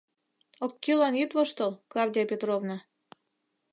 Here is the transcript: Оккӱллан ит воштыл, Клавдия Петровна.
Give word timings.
Оккӱллан 0.65 1.15
ит 1.23 1.31
воштыл, 1.37 1.71
Клавдия 1.91 2.25
Петровна. 2.31 2.77